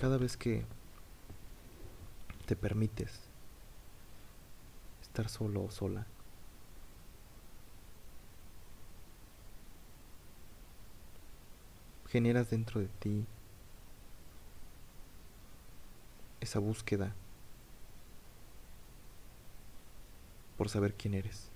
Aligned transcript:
cada 0.00 0.18
vez 0.18 0.36
que 0.36 0.64
te 2.46 2.56
permites 2.56 3.20
estar 5.02 5.28
solo 5.28 5.64
o 5.64 5.70
sola, 5.70 6.06
generas 12.10 12.50
dentro 12.50 12.80
de 12.80 12.86
ti 12.86 13.26
esa 16.40 16.58
búsqueda 16.58 17.14
por 20.56 20.68
saber 20.68 20.94
quién 20.94 21.14
eres. 21.14 21.48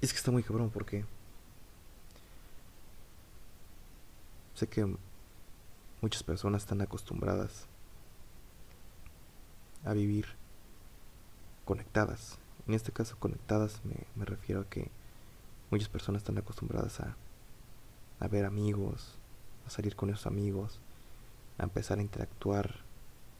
Es 0.00 0.12
que 0.12 0.18
está 0.18 0.30
muy 0.30 0.42
cabrón 0.42 0.70
porque 0.70 1.04
sé 4.54 4.68
que 4.68 4.96
muchas 6.00 6.22
personas 6.22 6.62
están 6.62 6.80
acostumbradas 6.80 7.66
a 9.84 9.92
vivir 9.92 10.26
conectadas. 11.64 12.38
En 12.66 12.74
este 12.74 12.92
caso 12.92 13.16
conectadas 13.18 13.80
me, 13.84 14.06
me 14.14 14.24
refiero 14.24 14.62
a 14.62 14.68
que 14.68 14.90
muchas 15.70 15.88
personas 15.88 16.22
están 16.22 16.38
acostumbradas 16.38 17.00
a 17.00 17.16
a 18.20 18.28
ver 18.28 18.44
amigos, 18.44 19.14
a 19.66 19.70
salir 19.70 19.96
con 19.96 20.10
esos 20.10 20.26
amigos, 20.26 20.80
a 21.58 21.64
empezar 21.64 21.98
a 21.98 22.02
interactuar. 22.02 22.80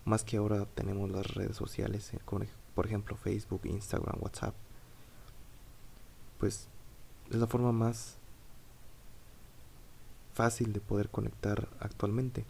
Más 0.05 0.25
que 0.25 0.37
ahora 0.37 0.67
tenemos 0.75 1.11
las 1.11 1.27
redes 1.35 1.57
sociales, 1.57 2.15
eh, 2.15 2.21
por 2.75 2.87
ejemplo 2.87 3.17
Facebook, 3.17 3.63
Instagram, 3.65 4.19
WhatsApp. 4.21 4.55
Pues 6.39 6.69
es 7.31 7.37
la 7.37 7.47
forma 7.47 7.73
más 7.73 8.18
fácil 10.39 10.73
de 10.73 10.81
poder 10.81 11.09
conectar 11.09 11.69
actualmente. 11.81 12.45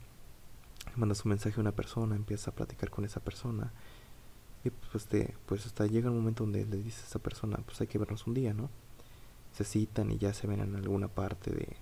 Mandas 0.94 1.24
un 1.24 1.30
mensaje 1.30 1.56
a 1.56 1.62
una 1.62 1.72
persona, 1.72 2.16
empiezas 2.16 2.48
a 2.48 2.54
platicar 2.54 2.90
con 2.90 3.06
esa 3.06 3.20
persona. 3.20 3.72
Y 4.62 4.68
pues, 4.68 5.06
te, 5.06 5.34
pues 5.46 5.64
hasta 5.64 5.86
llega 5.86 6.10
un 6.10 6.18
momento 6.18 6.44
donde 6.44 6.66
le 6.66 6.76
dices 6.76 7.04
a 7.04 7.06
esa 7.06 7.18
persona, 7.18 7.56
pues 7.64 7.80
hay 7.80 7.86
que 7.86 7.96
vernos 7.96 8.26
un 8.26 8.34
día, 8.34 8.52
¿no? 8.52 8.68
Se 9.54 9.64
citan 9.64 10.10
y 10.10 10.18
ya 10.18 10.34
se 10.34 10.46
ven 10.46 10.60
en 10.60 10.76
alguna 10.76 11.08
parte 11.08 11.50
de, 11.50 11.78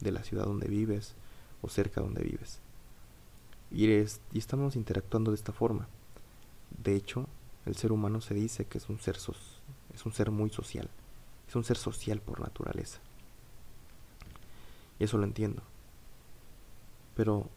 de 0.00 0.12
la 0.12 0.22
ciudad 0.24 0.46
donde 0.46 0.66
vives 0.66 1.14
o 1.60 1.68
cerca 1.68 2.00
donde 2.00 2.22
vives. 2.22 2.60
Y, 3.70 3.84
y 3.92 4.38
estamos 4.38 4.76
interactuando 4.76 5.30
de 5.32 5.36
esta 5.36 5.52
forma. 5.52 5.88
De 6.82 6.96
hecho, 6.96 7.26
el 7.66 7.76
ser 7.76 7.92
humano 7.92 8.22
se 8.22 8.32
dice 8.32 8.64
que 8.64 8.78
es 8.78 8.88
un 8.88 8.98
ser, 8.98 9.16
es 9.16 10.06
un 10.06 10.12
ser 10.14 10.30
muy 10.30 10.48
social. 10.48 10.88
Es 11.46 11.54
un 11.54 11.64
ser 11.64 11.76
social 11.76 12.22
por 12.22 12.40
naturaleza. 12.40 13.02
Y 14.98 15.04
eso 15.04 15.18
lo 15.18 15.24
entiendo. 15.24 15.62
Pero 17.14 17.48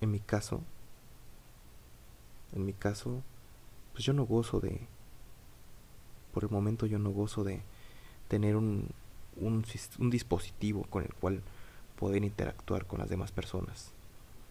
en 0.00 0.10
mi 0.10 0.20
caso, 0.20 0.62
en 2.52 2.64
mi 2.64 2.72
caso, 2.72 3.22
pues 3.92 4.04
yo 4.04 4.12
no 4.12 4.24
gozo 4.24 4.60
de, 4.60 4.80
por 6.32 6.44
el 6.44 6.50
momento 6.50 6.86
yo 6.86 6.98
no 6.98 7.10
gozo 7.10 7.44
de 7.44 7.62
tener 8.28 8.56
un, 8.56 8.88
un, 9.36 9.64
dispositivo 10.10 10.84
con 10.84 11.02
el 11.02 11.12
cual 11.14 11.42
poder 11.98 12.24
interactuar 12.24 12.86
con 12.86 13.00
las 13.00 13.08
demás 13.08 13.32
personas. 13.32 13.90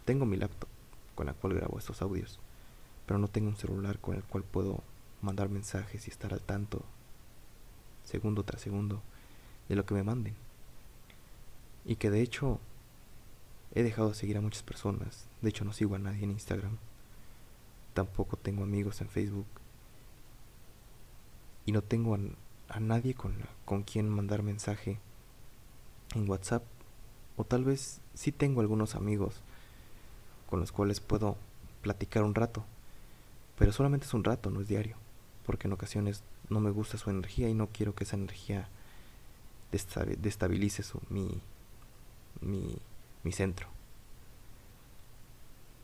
Tengo 0.06 0.26
mi 0.26 0.38
laptop 0.38 0.70
con 1.16 1.28
la 1.28 1.34
cual 1.34 1.54
grabo 1.54 1.78
estos 1.78 2.02
audios, 2.02 2.40
pero 3.06 3.20
no 3.20 3.28
tengo 3.28 3.50
un 3.50 3.56
celular 3.56 4.00
con 4.00 4.16
el 4.16 4.24
cual 4.24 4.44
puedo 4.44 4.84
mandar 5.22 5.50
mensajes 5.50 6.08
y 6.08 6.12
estar 6.12 6.34
al 6.34 6.42
tanto, 6.42 6.84
segundo 8.04 8.44
tras 8.44 8.62
segundo, 8.62 9.02
de 9.70 9.76
lo 9.76 9.86
que 9.86 9.94
me 9.94 10.04
manden. 10.04 10.36
Y 11.88 11.96
que 11.96 12.12
de 12.12 12.22
hecho 12.22 12.60
he 13.74 13.82
dejado 13.82 14.10
de 14.10 14.16
seguir 14.16 14.38
a 14.38 14.42
muchas 14.42 14.62
personas, 14.62 15.26
de 15.42 15.50
hecho 15.50 15.66
no 15.66 15.74
sigo 15.74 15.96
a 15.96 16.00
nadie 16.00 16.24
en 16.26 16.32
Instagram, 16.32 16.78
tampoco 17.96 18.38
tengo 18.38 18.64
amigos 18.64 19.02
en 19.02 19.10
Facebook, 19.10 19.48
y 21.66 21.72
no 21.72 21.82
tengo 21.82 22.18
a 22.70 22.80
nadie 22.80 23.14
con, 23.14 23.36
con 23.66 23.84
quien 23.84 24.10
mandar 24.10 24.44
mensaje 24.44 25.00
en 26.16 26.30
WhatsApp. 26.30 26.64
O 27.36 27.44
tal 27.44 27.66
vez 27.66 28.00
sí 28.14 28.32
tengo 28.32 28.62
algunos 28.62 28.96
amigos 28.96 29.42
con 30.50 30.62
los 30.62 30.72
cuales 30.72 31.02
puedo 31.02 31.36
platicar 31.82 32.24
un 32.24 32.36
rato. 32.36 32.64
Pero 33.60 33.74
solamente 33.74 34.06
es 34.06 34.14
un 34.14 34.24
rato, 34.24 34.50
no 34.50 34.62
es 34.62 34.70
diario. 34.70 34.96
Porque 35.46 35.68
en 35.68 35.74
ocasiones 35.74 36.24
no 36.50 36.62
me 36.62 36.72
gusta 36.72 36.98
su 36.98 37.10
energía 37.10 37.50
y 37.50 37.54
no 37.54 37.68
quiero 37.68 37.94
que 37.96 38.06
esa 38.06 38.16
energía 38.16 38.70
destabilice 39.72 40.84
su, 40.84 41.02
mi, 41.10 41.42
mi, 42.42 42.78
mi 43.24 43.32
centro. 43.32 43.68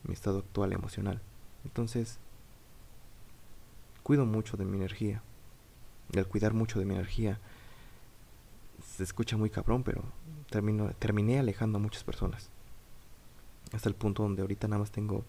Mi 0.03 0.13
estado 0.13 0.39
actual 0.39 0.73
emocional. 0.73 1.21
Entonces, 1.63 2.19
cuido 4.03 4.25
mucho 4.25 4.57
de 4.57 4.65
mi 4.65 4.77
energía 4.77 5.21
al 6.19 6.27
cuidar 6.27 6.53
mucho 6.53 6.79
de 6.79 6.85
mi 6.85 6.93
energía. 6.93 7.39
Se 8.95 9.03
escucha 9.03 9.37
muy 9.37 9.49
cabrón, 9.49 9.83
pero 9.83 10.03
termino, 10.49 10.89
terminé 10.99 11.39
alejando 11.39 11.77
a 11.77 11.81
muchas 11.81 12.03
personas. 12.03 12.49
Hasta 13.71 13.89
el 13.89 13.95
punto 13.95 14.23
donde 14.23 14.41
ahorita 14.41 14.67
nada 14.67 14.79
más 14.79 14.91
tengo 14.91 15.23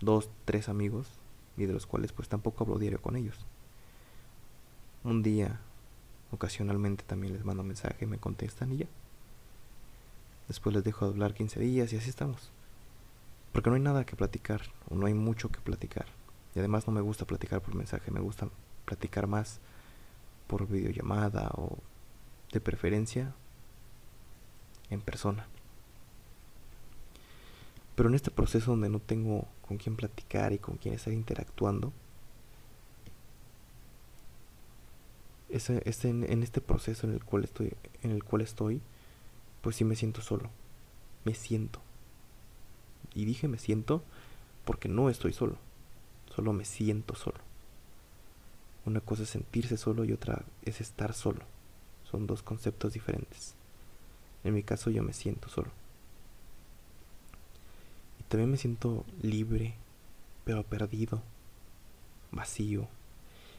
dos, 0.00 0.30
tres 0.44 0.68
amigos 0.68 1.08
y 1.56 1.66
de 1.66 1.72
los 1.72 1.86
cuales 1.86 2.12
pues 2.12 2.28
tampoco 2.28 2.64
hablo 2.64 2.78
diario 2.78 3.00
con 3.00 3.16
ellos. 3.16 3.46
Un 5.04 5.22
día, 5.22 5.60
ocasionalmente 6.32 7.04
también 7.04 7.34
les 7.34 7.44
mando 7.44 7.62
mensaje, 7.62 8.06
me 8.06 8.18
contestan 8.18 8.72
y 8.72 8.78
ya. 8.78 8.86
Después 10.48 10.74
les 10.74 10.84
dejo 10.84 11.06
de 11.06 11.12
hablar 11.12 11.34
15 11.34 11.60
días 11.60 11.92
y 11.92 11.96
así 11.96 12.08
estamos. 12.08 12.50
Porque 13.52 13.70
no 13.70 13.76
hay 13.76 13.82
nada 13.82 14.04
que 14.04 14.16
platicar, 14.16 14.62
o 14.90 14.94
no 14.94 15.06
hay 15.06 15.14
mucho 15.14 15.50
que 15.50 15.60
platicar. 15.60 16.06
Y 16.54 16.58
además 16.58 16.86
no 16.86 16.92
me 16.92 17.00
gusta 17.00 17.26
platicar 17.26 17.60
por 17.60 17.74
mensaje, 17.74 18.10
me 18.10 18.20
gusta 18.20 18.48
platicar 18.84 19.26
más 19.26 19.60
por 20.46 20.68
videollamada 20.68 21.50
o 21.54 21.78
de 22.52 22.60
preferencia 22.60 23.34
en 24.90 25.00
persona. 25.00 25.46
Pero 27.94 28.08
en 28.08 28.14
este 28.14 28.30
proceso 28.30 28.72
donde 28.72 28.88
no 28.88 29.00
tengo 29.00 29.46
con 29.66 29.78
quién 29.78 29.96
platicar 29.96 30.52
y 30.52 30.58
con 30.58 30.76
quién 30.76 30.94
estar 30.94 31.12
interactuando, 31.12 31.92
es, 35.48 36.04
en, 36.04 36.42
este 36.42 36.60
proceso 36.60 37.06
en 37.06 37.14
el 37.14 37.24
cual 37.24 37.44
estoy, 37.44 37.72
en 38.02 38.10
el 38.10 38.22
cual 38.24 38.42
estoy, 38.42 38.82
pues 39.66 39.74
sí 39.74 39.84
me 39.84 39.96
siento 39.96 40.22
solo. 40.22 40.48
Me 41.24 41.34
siento. 41.34 41.80
Y 43.16 43.24
dije 43.24 43.48
me 43.48 43.58
siento 43.58 44.00
porque 44.64 44.88
no 44.88 45.10
estoy 45.10 45.32
solo. 45.32 45.56
Solo 46.32 46.52
me 46.52 46.64
siento 46.64 47.16
solo. 47.16 47.38
Una 48.84 49.00
cosa 49.00 49.24
es 49.24 49.30
sentirse 49.30 49.76
solo 49.76 50.04
y 50.04 50.12
otra 50.12 50.44
es 50.62 50.80
estar 50.80 51.14
solo. 51.14 51.40
Son 52.08 52.28
dos 52.28 52.44
conceptos 52.44 52.92
diferentes. 52.92 53.54
En 54.44 54.54
mi 54.54 54.62
caso 54.62 54.88
yo 54.90 55.02
me 55.02 55.12
siento 55.12 55.48
solo. 55.48 55.72
Y 58.20 58.22
también 58.28 58.52
me 58.52 58.58
siento 58.58 59.04
libre, 59.20 59.74
pero 60.44 60.62
perdido, 60.62 61.22
vacío. 62.30 62.86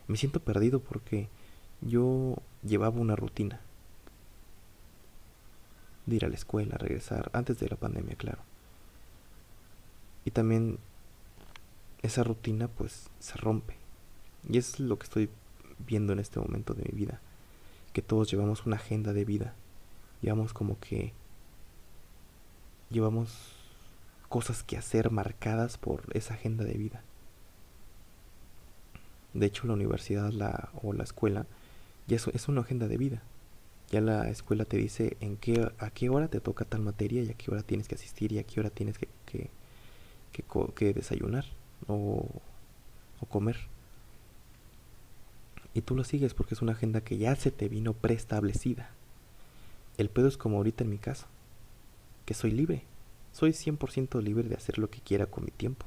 Me 0.07 0.15
siento 0.15 0.39
perdido 0.39 0.79
porque 0.79 1.27
yo 1.81 2.37
llevaba 2.63 2.97
una 2.97 3.17
rutina 3.17 3.59
de 6.07 6.15
ir 6.15 6.25
a 6.25 6.29
la 6.29 6.35
escuela, 6.35 6.77
regresar, 6.77 7.29
antes 7.33 7.59
de 7.59 7.69
la 7.69 7.75
pandemia, 7.75 8.15
claro. 8.15 8.39
Y 10.25 10.31
también 10.31 10.79
esa 12.01 12.23
rutina 12.23 12.67
pues 12.67 13.09
se 13.19 13.37
rompe 13.37 13.75
y 14.49 14.57
es 14.57 14.79
lo 14.79 14.97
que 14.97 15.03
estoy 15.03 15.29
viendo 15.85 16.13
en 16.13 16.19
este 16.19 16.39
momento 16.39 16.73
de 16.73 16.83
mi 16.83 16.97
vida. 16.97 17.19
Que 17.93 18.01
todos 18.01 18.29
llevamos 18.31 18.65
una 18.65 18.77
agenda 18.77 19.13
de 19.13 19.25
vida. 19.25 19.53
Llevamos 20.21 20.53
como 20.53 20.79
que... 20.79 21.13
Llevamos 22.89 23.53
cosas 24.29 24.63
que 24.63 24.77
hacer 24.77 25.11
marcadas 25.11 25.77
por 25.77 26.03
esa 26.13 26.35
agenda 26.35 26.63
de 26.63 26.73
vida. 26.73 27.03
De 29.33 29.45
hecho, 29.45 29.67
la 29.67 29.73
universidad 29.73 30.31
la, 30.31 30.69
o 30.81 30.93
la 30.93 31.03
escuela 31.03 31.45
ya 32.07 32.15
es, 32.15 32.27
es 32.27 32.47
una 32.47 32.61
agenda 32.61 32.87
de 32.87 32.97
vida. 32.97 33.21
Ya 33.89 34.01
la 34.01 34.29
escuela 34.29 34.65
te 34.65 34.77
dice 34.77 35.15
en 35.21 35.37
qué, 35.37 35.71
a 35.79 35.89
qué 35.91 36.09
hora 36.09 36.27
te 36.27 36.41
toca 36.41 36.65
tal 36.65 36.81
materia 36.81 37.23
y 37.23 37.29
a 37.29 37.33
qué 37.33 37.51
hora 37.51 37.63
tienes 37.63 37.87
que 37.87 37.95
asistir 37.95 38.33
y 38.33 38.39
a 38.39 38.43
qué 38.43 38.59
hora 38.59 38.69
tienes 38.69 38.97
que, 38.97 39.07
que, 39.25 39.49
que, 40.75 40.93
desayunar 40.93 41.45
o, 41.87 42.27
o 43.21 43.25
comer. 43.27 43.57
Y 45.73 45.81
tú 45.81 45.95
lo 45.95 46.03
sigues 46.03 46.33
porque 46.33 46.53
es 46.53 46.61
una 46.61 46.73
agenda 46.73 47.01
que 47.01 47.17
ya 47.17 47.35
se 47.35 47.51
te 47.51 47.69
vino 47.69 47.93
preestablecida. 47.93 48.89
El 49.97 50.09
pedo 50.09 50.27
es 50.27 50.37
como 50.37 50.57
ahorita 50.57 50.83
en 50.83 50.89
mi 50.89 50.97
caso, 50.97 51.27
que 52.25 52.33
soy 52.33 52.51
libre. 52.51 52.83
Soy 53.31 53.51
100% 53.51 54.21
libre 54.21 54.49
de 54.49 54.55
hacer 54.55 54.79
lo 54.79 54.89
que 54.89 54.99
quiera 54.99 55.27
con 55.27 55.45
mi 55.45 55.51
tiempo 55.51 55.85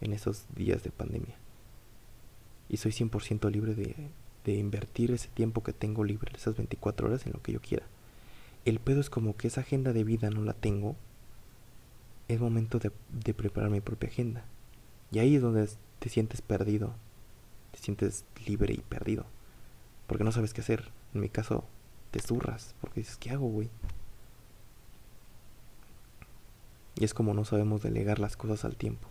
en 0.00 0.12
esos 0.12 0.44
días 0.54 0.82
de 0.82 0.90
pandemia. 0.90 1.36
Y 2.68 2.76
soy 2.76 2.92
100% 2.92 3.50
libre 3.50 3.74
de, 3.74 3.94
de 4.46 4.54
invertir 4.54 5.10
ese 5.10 5.28
tiempo 5.28 5.64
que 5.64 5.72
tengo 5.72 6.04
libre, 6.04 6.32
esas 6.34 6.56
24 6.56 7.08
horas, 7.08 7.26
en 7.26 7.32
lo 7.32 7.42
que 7.42 7.52
yo 7.52 7.60
quiera. 7.60 7.84
el 8.64 8.78
pedo 8.78 9.00
es 9.00 9.10
como 9.10 9.36
que 9.36 9.48
esa 9.48 9.60
agenda 9.60 9.92
de 9.92 10.04
vida 10.04 10.30
no 10.30 10.42
la 10.42 10.54
tengo. 10.54 10.96
Es 12.28 12.40
momento 12.40 12.78
de, 12.78 12.90
de 13.10 13.34
preparar 13.34 13.70
mi 13.70 13.80
propia 13.80 14.08
agenda. 14.08 14.44
Y 15.12 15.18
ahí 15.18 15.36
es 15.36 15.42
donde 15.42 15.68
te 15.98 16.08
sientes 16.08 16.42
perdido. 16.42 16.94
Te 17.72 17.78
sientes 17.78 18.24
libre 18.46 18.74
y 18.74 18.78
perdido. 18.78 19.26
Porque 20.06 20.24
no 20.24 20.32
sabes 20.32 20.52
qué 20.52 20.60
hacer. 20.60 20.90
En 21.14 21.20
mi 21.20 21.28
caso, 21.28 21.64
te 22.10 22.20
zurras. 22.20 22.74
Porque 22.80 23.00
dices, 23.00 23.16
¿qué 23.16 23.30
hago, 23.30 23.48
güey? 23.48 23.68
Y 26.96 27.04
es 27.04 27.14
como 27.14 27.34
no 27.34 27.44
sabemos 27.44 27.82
delegar 27.82 28.18
las 28.18 28.36
cosas 28.36 28.64
al 28.64 28.76
tiempo. 28.76 29.08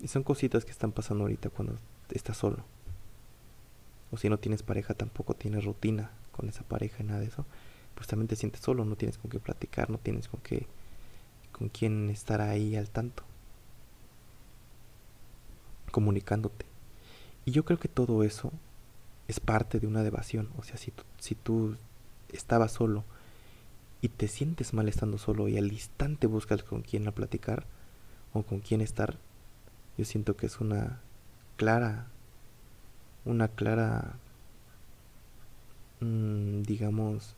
Y 0.00 0.08
son 0.08 0.22
cositas 0.22 0.64
que 0.64 0.70
están 0.70 0.92
pasando 0.92 1.24
ahorita 1.24 1.50
cuando 1.50 1.76
estás 2.10 2.36
solo. 2.36 2.64
O 4.10 4.16
si 4.16 4.28
no 4.28 4.38
tienes 4.38 4.62
pareja, 4.62 4.94
tampoco 4.94 5.34
tienes 5.34 5.64
rutina 5.64 6.10
con 6.32 6.48
esa 6.48 6.62
pareja 6.62 7.02
y 7.02 7.06
nada 7.06 7.20
de 7.20 7.26
eso. 7.26 7.44
Pues 7.94 8.06
también 8.06 8.28
te 8.28 8.36
sientes 8.36 8.60
solo, 8.60 8.84
no 8.84 8.96
tienes 8.96 9.18
con 9.18 9.30
qué 9.30 9.38
platicar, 9.38 9.90
no 9.90 9.98
tienes 9.98 10.28
con 10.28 10.40
qué 10.40 10.66
con 11.60 11.68
quién 11.68 12.08
estar 12.08 12.40
ahí 12.40 12.74
al 12.74 12.88
tanto. 12.88 13.22
Comunicándote. 15.90 16.64
Y 17.44 17.50
yo 17.50 17.66
creo 17.66 17.78
que 17.78 17.88
todo 17.88 18.24
eso 18.24 18.50
es 19.28 19.40
parte 19.40 19.78
de 19.78 19.86
una 19.86 20.02
devación. 20.02 20.48
O 20.56 20.62
sea, 20.62 20.78
si 20.78 20.90
tú, 20.90 21.02
si 21.18 21.34
tú 21.34 21.76
estabas 22.32 22.72
solo 22.72 23.04
y 24.00 24.08
te 24.08 24.26
sientes 24.26 24.72
mal 24.72 24.88
estando 24.88 25.18
solo 25.18 25.48
y 25.48 25.58
al 25.58 25.70
instante 25.70 26.26
buscas 26.26 26.62
con 26.62 26.80
quién 26.80 27.04
platicar 27.12 27.66
o 28.32 28.42
con 28.42 28.60
quién 28.60 28.80
estar, 28.80 29.18
yo 29.98 30.06
siento 30.06 30.36
que 30.36 30.46
es 30.46 30.60
una 30.60 31.00
clara, 31.56 32.06
una 33.24 33.48
clara, 33.48 34.14
mmm, 36.00 36.62
digamos, 36.62 37.36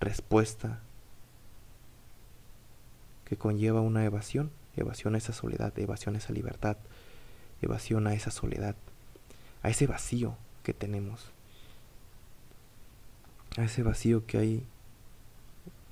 respuesta 0.00 0.80
que 3.24 3.36
conlleva 3.36 3.80
una 3.80 4.04
evasión, 4.04 4.50
evasión 4.76 5.14
a 5.14 5.18
esa 5.18 5.32
soledad, 5.32 5.78
evasión 5.78 6.14
a 6.16 6.18
esa 6.18 6.32
libertad, 6.32 6.76
evasión 7.62 8.06
a 8.06 8.14
esa 8.14 8.30
soledad, 8.30 8.74
a 9.62 9.70
ese 9.70 9.86
vacío 9.86 10.36
que 10.64 10.74
tenemos, 10.74 11.30
a 13.56 13.64
ese 13.64 13.82
vacío 13.82 14.26
que 14.26 14.38
hay, 14.38 14.66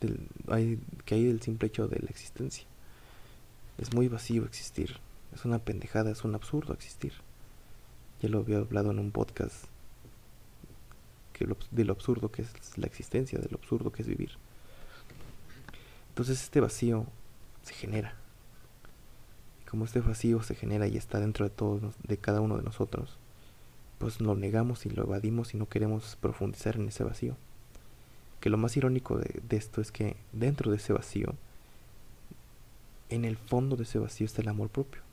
del, 0.01 0.29
hay 0.49 0.81
que 1.05 1.15
hay 1.15 1.25
del 1.25 1.43
simple 1.43 1.69
hecho 1.69 1.87
de 1.87 2.01
la 2.01 2.09
existencia. 2.09 2.65
Es 3.79 3.95
muy 3.95 4.09
vacío 4.09 4.45
existir. 4.45 4.97
Es 5.33 5.45
una 5.45 5.59
pendejada, 5.61 6.11
es 6.11 6.25
un 6.25 6.35
absurdo 6.35 6.73
existir. 6.73 7.13
Ya 8.21 8.29
lo 8.29 8.39
había 8.39 8.59
hablado 8.59 8.91
en 8.91 8.99
un 8.99 9.11
podcast 9.13 9.67
que 11.39 11.47
de 11.71 11.85
lo 11.85 11.93
absurdo 11.93 12.31
que 12.33 12.43
es 12.43 12.77
la 12.77 12.87
existencia, 12.87 13.39
de 13.39 13.49
lo 13.49 13.59
absurdo 13.59 13.93
que 13.93 14.03
es 14.03 14.09
vivir. 14.09 14.33
Entonces 16.09 16.43
este 16.43 16.61
vacío 16.61 17.07
se 17.63 17.75
genera. 17.75 18.15
Y 19.63 19.65
como 19.69 19.85
este 19.85 20.01
vacío 20.01 20.43
se 20.43 20.57
genera 20.57 20.89
y 20.89 20.97
está 20.97 21.21
dentro 21.21 21.45
de 21.45 21.51
todos, 21.51 21.95
de 22.03 22.17
cada 22.17 22.41
uno 22.41 22.57
de 22.57 22.65
nosotros, 22.65 23.19
pues 23.99 24.21
lo 24.21 24.35
negamos 24.35 24.85
y 24.85 24.91
lo 24.91 25.05
evadimos 25.05 25.55
y 25.55 25.59
no 25.59 25.69
queremos 25.69 26.17
profundizar 26.17 26.75
en 26.75 26.89
ese 26.89 27.05
vacío. 27.05 27.37
Que 28.41 28.51
lo 28.51 28.57
más 28.57 28.77
irónico 28.77 29.17
de, 29.17 29.41
de 29.49 29.57
esto 29.57 29.81
es 29.81 29.93
que 29.93 30.17
dentro 30.33 30.73
de 30.73 30.79
ese 30.79 30.93
vacío, 30.93 31.35
en 33.11 33.25
el 33.25 33.37
fondo 33.37 33.77
de 33.77 33.85
ese 33.85 34.01
vacío 34.01 34.27
está 34.27 34.43
el 34.43 34.49
amor 34.49 34.71
propio. 34.71 35.08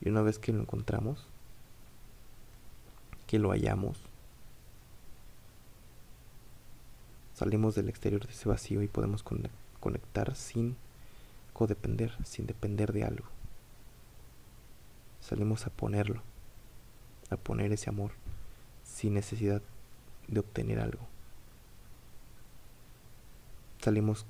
Y 0.00 0.08
una 0.08 0.22
vez 0.22 0.38
que 0.38 0.52
lo 0.52 0.60
encontramos, 0.60 1.26
que 3.26 3.38
lo 3.38 3.50
hallamos, 3.50 3.98
salimos 7.34 7.74
del 7.74 7.88
exterior 7.88 8.26
de 8.26 8.32
ese 8.32 8.48
vacío 8.48 8.82
y 8.82 8.88
podemos 8.88 9.22
conectar 9.80 10.34
sin 10.34 10.76
codepender, 11.52 12.12
sin 12.24 12.46
depender 12.46 12.92
de 12.92 13.04
algo. 13.04 13.26
Salimos 15.20 15.66
a 15.66 15.70
ponerlo, 15.70 16.22
a 17.28 17.36
poner 17.36 17.72
ese 17.72 17.90
amor, 17.90 18.12
sin 18.84 19.14
necesidad 19.14 19.62
de 20.28 20.40
obtener 20.40 20.80
algo. 20.80 21.06
Salimos, 23.82 24.26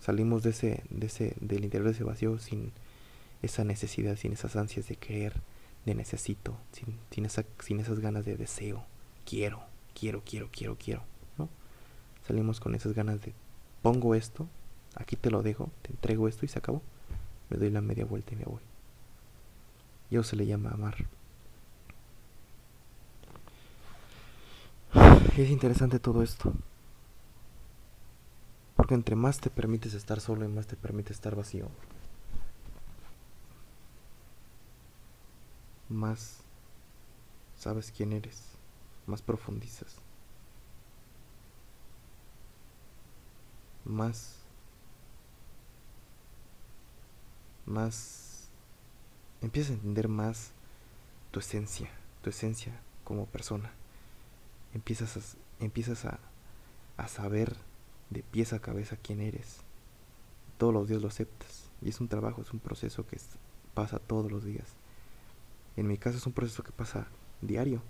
salimos 0.00 0.42
de 0.42 0.50
ese, 0.50 0.82
de 0.90 1.06
ese, 1.06 1.36
del 1.40 1.64
interior 1.64 1.88
de 1.88 1.94
ese 1.94 2.04
vacío 2.04 2.38
sin 2.38 2.72
esa 3.42 3.64
necesidad, 3.64 4.16
sin 4.16 4.32
esas 4.32 4.56
ansias 4.56 4.88
de 4.88 4.96
querer, 4.96 5.40
de 5.84 5.94
necesito, 5.94 6.56
sin, 6.72 6.98
sin, 7.10 7.28
sin 7.60 7.80
esas 7.80 8.00
ganas 8.00 8.24
de 8.24 8.36
deseo, 8.36 8.84
quiero, 9.26 9.62
quiero, 9.98 10.22
quiero, 10.24 10.48
quiero, 10.50 10.76
quiero, 10.76 11.02
¿no? 11.36 11.48
Salimos 12.26 12.60
con 12.60 12.74
esas 12.74 12.94
ganas 12.94 13.20
de 13.20 13.34
pongo 13.82 14.14
esto, 14.14 14.46
aquí 14.94 15.16
te 15.16 15.30
lo 15.30 15.42
dejo, 15.42 15.70
te 15.82 15.90
entrego 15.90 16.28
esto 16.28 16.46
y 16.46 16.48
se 16.48 16.58
acabó. 16.58 16.82
Me 17.50 17.58
doy 17.58 17.70
la 17.70 17.82
media 17.82 18.06
vuelta 18.06 18.32
y 18.32 18.36
me 18.36 18.44
voy. 18.44 18.62
Y 20.10 20.14
eso 20.14 20.24
se 20.24 20.36
le 20.36 20.46
llama 20.46 20.70
amar. 20.70 20.96
Es 25.36 25.50
interesante 25.50 25.98
todo 25.98 26.22
esto. 26.22 26.52
Porque 28.76 28.94
entre 28.94 29.16
más 29.16 29.38
te 29.38 29.50
permites 29.50 29.94
estar 29.94 30.20
solo 30.20 30.44
y 30.44 30.48
más 30.48 30.66
te 30.66 30.76
permite 30.76 31.12
estar 31.12 31.34
vacío, 31.34 31.68
más 35.92 36.42
sabes 37.62 37.92
quién 37.96 38.12
eres, 38.12 38.42
más 39.06 39.22
profundizas, 39.22 39.94
más, 43.84 44.36
más, 47.66 48.48
empiezas 49.40 49.70
a 49.70 49.74
entender 49.74 50.08
más 50.08 50.50
tu 51.30 51.40
esencia, 51.40 51.88
tu 52.22 52.30
esencia 52.30 52.72
como 53.04 53.26
persona. 53.26 53.70
Empiezas 54.74 55.16
a, 55.16 55.64
empiezas 55.64 56.04
a, 56.04 56.18
a 56.96 57.08
saber 57.08 57.56
de 58.10 58.22
pies 58.22 58.52
a 58.52 58.60
cabeza 58.60 58.96
quién 58.96 59.20
eres. 59.20 59.58
Todos 60.58 60.74
los 60.74 60.88
días 60.88 61.02
lo 61.02 61.08
aceptas. 61.08 61.70
Y 61.80 61.90
es 61.90 62.00
un 62.00 62.08
trabajo, 62.08 62.42
es 62.42 62.52
un 62.52 62.60
proceso 62.60 63.06
que 63.06 63.18
pasa 63.74 63.98
todos 63.98 64.30
los 64.30 64.44
días. 64.44 64.66
En 65.76 65.86
mi 65.86 65.96
caso 65.96 66.18
es 66.18 66.26
un 66.26 66.32
proceso 66.32 66.62
que 66.62 66.72
pasa 66.72 67.06
diario. 67.40 67.82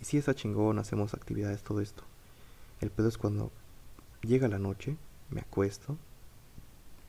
Y 0.00 0.04
si 0.04 0.18
está 0.18 0.34
chingón, 0.34 0.78
hacemos 0.78 1.14
actividades, 1.14 1.62
todo 1.62 1.80
esto. 1.80 2.02
El 2.80 2.90
pedo 2.90 3.08
es 3.08 3.18
cuando 3.18 3.52
llega 4.22 4.48
la 4.48 4.58
noche, 4.58 4.96
me 5.30 5.40
acuesto, 5.40 5.96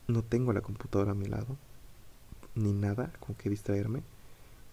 no 0.07 0.23
tengo 0.23 0.53
la 0.53 0.61
computadora 0.61 1.11
a 1.11 1.15
mi 1.15 1.25
lado, 1.25 1.57
ni 2.55 2.73
nada 2.73 3.11
con 3.19 3.35
que 3.35 3.49
distraerme, 3.49 4.03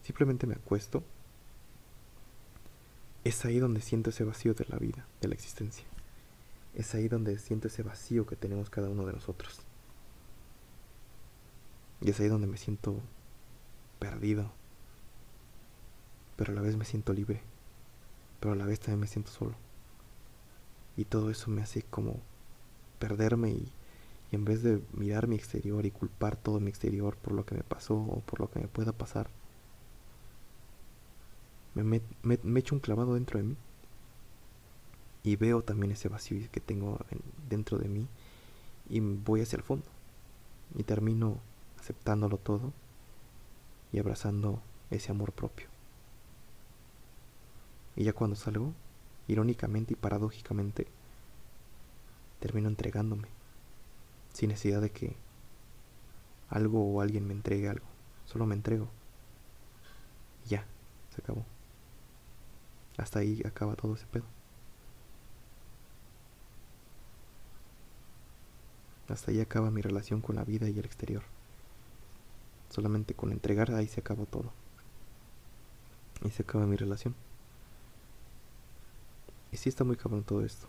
simplemente 0.02 0.47
me 0.47 0.55
acuesto. 0.55 1.02
Es 3.25 3.45
ahí 3.45 3.59
donde 3.59 3.81
siento 3.81 4.11
ese 4.11 4.25
vacío 4.25 4.55
de 4.55 4.66
la 4.69 4.78
vida, 4.78 5.07
de 5.21 5.28
la 5.28 5.35
existencia. 5.35 5.85
Es 6.75 6.95
ahí 6.95 7.09
donde 7.09 7.38
siento 7.38 7.69
ese 7.69 7.83
vacío 7.83 8.26
que 8.26 8.37
tenemos 8.37 8.71
cada 8.71 8.88
uno 8.88 9.05
de 9.07 9.12
nosotros. 9.12 9.61
Y 12.00 12.11
es 12.11 12.21
ahí 12.21 12.28
donde 12.28 12.47
me 12.47 12.57
siento 12.57 13.00
perdido. 14.00 14.50
Pero 16.37 16.52
a 16.52 16.57
la 16.57 16.62
vez 16.62 16.76
me 16.76 16.85
siento 16.85 17.12
libre. 17.12 17.40
Pero 18.40 18.54
a 18.54 18.57
la 18.57 18.66
vez 18.66 18.80
también 18.80 19.00
me 19.00 19.07
siento 19.07 19.30
solo. 19.30 19.54
Y 20.97 21.04
todo 21.04 21.30
eso 21.30 21.50
me 21.50 21.62
hace 21.62 21.83
como 21.83 22.16
perderme 22.99 23.50
y, 23.50 23.73
en 24.33 24.45
vez 24.45 24.62
de 24.62 24.83
mirar 24.92 25.28
mi 25.28 25.37
exterior 25.37 25.87
y 25.87 25.90
culpar 25.92 26.37
todo 26.37 26.59
mi 26.59 26.71
exterior 26.71 27.16
por 27.16 27.33
lo 27.33 27.45
que 27.45 27.54
me 27.54 27.62
pasó 27.62 27.95
o 27.95 28.21
por 28.21 28.40
lo 28.40 28.50
que 28.50 28.61
me 28.61 28.69
pueda 28.69 28.92
pasar, 28.92 29.28
me, 31.75 32.00
me, 32.23 32.61
echo 32.61 32.75
un 32.75 32.80
clavado 32.80 33.14
dentro 33.14 33.38
de 33.38 33.45
mí 33.45 33.57
y 35.23 35.37
veo 35.37 35.62
también 35.62 35.92
ese 35.92 36.09
vacío 36.09 36.40
que 36.50 36.61
tengo 36.61 36.99
dentro 37.49 37.78
de 37.78 37.88
mí 37.88 38.09
y 38.88 39.00
voy 39.00 39.42
hacia 39.42 39.57
el 39.57 39.62
fondo 39.62 39.87
y 40.76 40.83
termino 40.83 41.38
aceptándolo 41.78 42.38
todo 42.38 42.73
y 43.92 43.99
abrazando 43.99 44.62
ese 44.90 45.11
amor 45.11 45.32
propio. 45.32 45.68
Y 47.97 48.04
ya 48.04 48.12
cuando 48.12 48.37
salgo, 48.37 48.73
irónicamente 49.28 49.94
y 49.94 49.97
paradójicamente, 49.97 50.87
termino 52.38 52.68
entregándome, 52.68 53.28
sin 54.32 54.49
necesidad 54.49 54.80
de 54.80 54.90
que 54.90 55.16
algo 56.49 56.85
o 56.85 57.00
alguien 57.00 57.26
me 57.26 57.35
entregue 57.35 57.68
algo, 57.68 57.87
solo 58.26 58.47
me 58.47 58.54
entrego. 58.54 58.88
Y 60.47 60.50
ya, 60.50 60.64
se 61.14 61.20
acabó. 61.23 61.44
Hasta 62.97 63.20
ahí 63.20 63.42
acaba 63.44 63.76
todo 63.76 63.94
ese 63.94 64.06
pedo. 64.06 64.25
Hasta 69.09 69.32
ahí 69.32 69.40
acaba 69.40 69.70
mi 69.70 69.82
relación 69.82 70.20
con 70.20 70.37
la 70.37 70.44
vida 70.44 70.68
y 70.68 70.78
el 70.78 70.85
exterior. 70.85 71.23
Solamente 72.71 73.15
con 73.15 73.33
entregar 73.33 73.71
ahí 73.73 73.87
se 73.87 74.00
acabó 74.00 74.27
todo. 74.27 74.53
Y 76.25 76.31
se 76.31 76.43
acaba 76.43 76.67
mi 76.67 76.77
relación. 76.77 77.15
y 79.53 79.57
sí 79.57 79.69
está 79.69 79.85
muy 79.85 79.97
cabrón 79.97 80.23
todo 80.23 80.45
esto. 80.45 80.67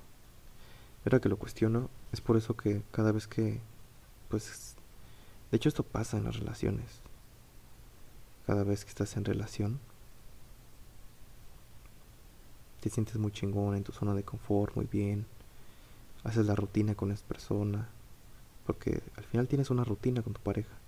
Ahora 1.05 1.19
que 1.19 1.29
lo 1.29 1.37
cuestiono, 1.37 1.89
es 2.11 2.21
por 2.21 2.37
eso 2.37 2.55
que 2.55 2.83
cada 2.91 3.11
vez 3.11 3.27
que, 3.27 3.59
pues, 4.29 4.75
de 5.51 5.57
hecho 5.57 5.69
esto 5.69 5.83
pasa 5.83 6.17
en 6.17 6.25
las 6.25 6.37
relaciones. 6.37 7.01
Cada 8.45 8.63
vez 8.63 8.83
que 8.83 8.89
estás 8.89 9.15
en 9.17 9.25
relación, 9.25 9.79
te 12.81 12.89
sientes 12.89 13.17
muy 13.17 13.31
chingón 13.31 13.75
en 13.75 13.83
tu 13.83 13.91
zona 13.91 14.13
de 14.13 14.23
confort, 14.23 14.75
muy 14.75 14.85
bien. 14.85 15.25
Haces 16.23 16.45
la 16.45 16.55
rutina 16.55 16.95
con 16.95 17.11
esa 17.11 17.25
persona, 17.25 17.89
porque 18.65 19.01
al 19.15 19.23
final 19.23 19.47
tienes 19.47 19.69
una 19.69 19.83
rutina 19.83 20.21
con 20.21 20.33
tu 20.33 20.41
pareja. 20.41 20.80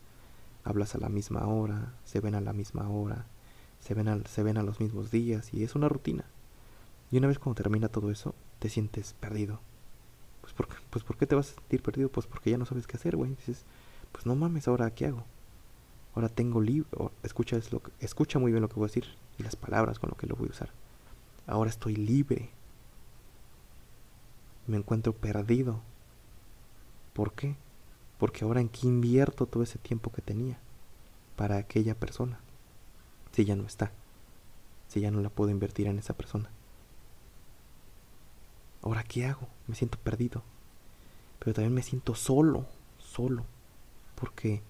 Hablas 0.63 0.95
a 0.95 0.99
la 0.99 1.09
misma 1.09 1.47
hora, 1.47 1.93
se 2.05 2.19
ven 2.19 2.35
a 2.35 2.41
la 2.41 2.53
misma 2.53 2.89
hora, 2.89 3.25
se 3.79 3.93
ven, 3.93 4.23
se 4.25 4.43
ven 4.43 4.57
a 4.57 4.63
los 4.63 4.79
mismos 4.79 5.11
días 5.11 5.53
y 5.53 5.63
es 5.63 5.75
una 5.75 5.89
rutina. 5.89 6.25
Y 7.11 7.17
una 7.17 7.27
vez 7.27 7.37
cuando 7.37 7.61
termina 7.61 7.89
todo 7.89 8.11
eso, 8.11 8.33
te 8.59 8.69
sientes 8.69 9.13
perdido. 9.19 9.59
Pues 10.41 10.53
¿por, 10.53 10.67
pues 10.89 11.03
¿por 11.03 11.17
qué 11.17 11.27
te 11.27 11.35
vas 11.35 11.51
a 11.51 11.55
sentir 11.55 11.81
perdido? 11.81 12.09
Pues 12.09 12.27
porque 12.27 12.49
ya 12.49 12.57
no 12.57 12.65
sabes 12.65 12.87
qué 12.87 12.97
hacer, 12.97 13.15
güey. 13.15 13.31
Dices, 13.31 13.65
pues 14.11 14.25
no 14.25 14.35
mames, 14.35 14.67
ahora 14.67 14.89
qué 14.91 15.07
hago. 15.07 15.25
Ahora 16.15 16.29
tengo 16.29 16.61
libre, 16.61 16.87
escucha, 17.23 17.59
escucha 17.99 18.39
muy 18.39 18.51
bien 18.51 18.61
lo 18.61 18.69
que 18.69 18.75
voy 18.75 18.85
a 18.85 18.87
decir 18.87 19.05
y 19.39 19.43
las 19.43 19.55
palabras 19.55 19.99
con 19.99 20.09
lo 20.09 20.15
que 20.15 20.27
lo 20.27 20.35
voy 20.35 20.47
a 20.47 20.51
usar. 20.51 20.69
Ahora 21.47 21.69
estoy 21.69 21.95
libre. 21.95 22.49
Me 24.67 24.77
encuentro 24.77 25.13
perdido. 25.13 25.81
¿Por 27.13 27.33
qué? 27.33 27.55
Porque 28.23 28.45
ahora 28.45 28.61
en 28.61 28.69
qué 28.69 28.87
invierto 28.87 29.47
todo 29.47 29.63
ese 29.63 29.77
tiempo 29.77 30.09
que 30.09 30.21
tenía 30.21 30.57
para 31.35 31.57
aquella 31.57 31.93
persona 31.93 32.39
si 33.33 33.43
ya 33.43 33.57
no 33.57 33.65
está, 33.65 33.91
si 34.87 35.01
ya 35.01 35.11
no 35.11 35.19
la 35.19 35.29
puedo 35.29 35.51
invertir 35.51 35.87
en 35.87 35.99
esa 35.99 36.13
persona. 36.13 36.49
Ahora, 38.81 39.03
¿qué 39.03 39.25
hago? 39.25 39.49
Me 39.67 39.75
siento 39.75 39.97
perdido, 39.97 40.41
pero 41.37 41.53
también 41.53 41.73
me 41.73 41.83
siento 41.83 42.15
solo, 42.15 42.65
solo, 42.97 43.43
porque 44.15 44.61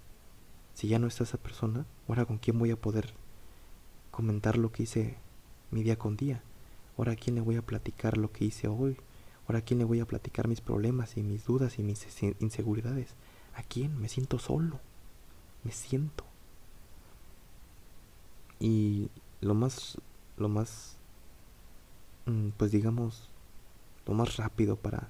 si 0.74 0.88
ya 0.88 0.98
no 0.98 1.06
está 1.06 1.24
esa 1.24 1.38
persona, 1.38 1.86
ahora 2.08 2.26
con 2.26 2.40
quién 2.40 2.58
voy 2.58 2.72
a 2.72 2.82
poder 2.82 3.14
comentar 4.10 4.58
lo 4.58 4.72
que 4.72 4.82
hice 4.82 5.16
mi 5.70 5.84
día 5.84 6.00
con 6.00 6.18
día, 6.18 6.42
ahora 6.98 7.12
a 7.12 7.16
quién 7.18 7.36
le 7.36 7.42
voy 7.42 7.58
a 7.58 7.62
platicar 7.62 8.18
lo 8.18 8.32
que 8.32 8.46
hice 8.46 8.68
hoy, 8.68 8.98
ahora 9.48 9.60
a 9.60 9.62
quién 9.62 9.78
le 9.78 9.86
voy 9.86 10.00
a 10.00 10.08
platicar 10.08 10.48
mis 10.48 10.60
problemas 10.60 11.18
y 11.18 11.22
mis 11.22 11.46
dudas 11.46 11.78
y 11.78 11.84
mis 11.84 12.04
inseguridades, 12.40 13.16
a 13.56 13.64
quién 13.64 14.00
me 14.00 14.10
siento 14.10 14.40
solo, 14.40 14.80
me 15.64 15.72
siento. 15.72 16.26
Y 18.60 19.10
lo 19.42 19.54
más, 19.54 19.98
lo 20.38 20.50
más, 20.50 20.98
mm, 22.26 22.50
pues 22.58 22.72
digamos, 22.72 23.30
lo 24.06 24.14
más 24.14 24.38
rápido 24.38 24.76
para 24.76 25.10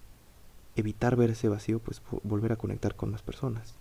evitar 0.76 1.16
ver 1.16 1.32
ese 1.32 1.50
vacío, 1.50 1.80
pues 1.80 2.02
volver 2.24 2.52
a 2.52 2.58
conectar 2.58 2.96
con 2.96 3.12
las 3.12 3.22
personas. 3.22 3.76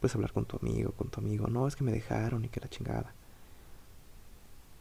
Puedes 0.00 0.14
hablar 0.14 0.32
con 0.32 0.44
tu 0.44 0.58
amigo, 0.60 0.92
con 0.92 1.08
tu 1.08 1.20
amigo, 1.20 1.46
no, 1.46 1.66
es 1.68 1.76
que 1.76 1.84
me 1.84 1.92
dejaron 1.92 2.44
y 2.44 2.48
que 2.48 2.60
la 2.60 2.68
chingada. 2.68 3.14